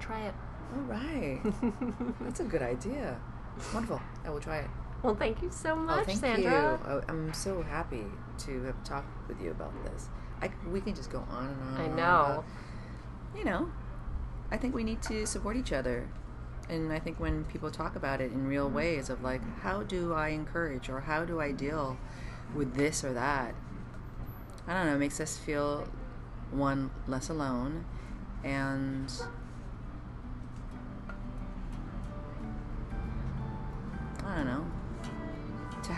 [0.00, 0.34] Try it.
[0.72, 1.40] All right.
[2.20, 3.20] That's a good idea.
[3.74, 4.00] Wonderful.
[4.24, 4.70] I will try it.
[5.02, 6.78] Well, thank you so oh, much, oh, thank Sandra.
[6.82, 6.90] you.
[6.90, 8.04] Oh, I'm so happy
[8.38, 10.08] to have talked with you about this.
[10.42, 11.80] I, we can just go on and on.
[11.80, 11.92] I know.
[11.94, 12.44] about-
[13.36, 13.70] you know,
[14.50, 16.08] I think we need to support each other.
[16.68, 18.76] And I think when people talk about it in real mm-hmm.
[18.76, 21.98] ways of like, how do I encourage or how do I deal
[22.54, 23.54] with this or that?
[24.66, 25.88] I don't know, it makes us feel
[26.50, 27.84] one less alone
[28.44, 29.12] and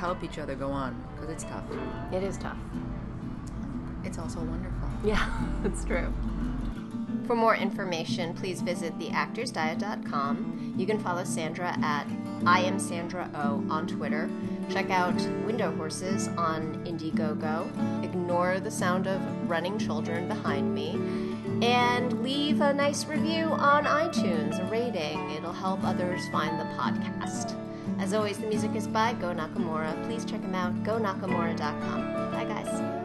[0.02, 1.62] help each other go on because it's tough.
[2.10, 2.56] It is tough.
[4.02, 4.88] It's also wonderful.
[5.04, 5.30] Yeah,
[5.64, 6.12] it's true.
[7.28, 10.74] For more information, please visit theactorsdiet.com.
[10.76, 12.08] You can follow Sandra at
[12.44, 14.28] I am Sandra O on Twitter.
[14.70, 15.14] Check out
[15.46, 18.02] Window Horses on Indiegogo.
[18.02, 20.98] Ignore the sound of running children behind me.
[21.64, 25.30] And leave a nice review on iTunes, a rating.
[25.30, 27.61] It'll help others find the podcast.
[28.02, 29.94] As always, the music is by Go Nakamura.
[30.06, 32.32] Please check him out, gonakamura.com.
[32.32, 33.01] Bye, guys.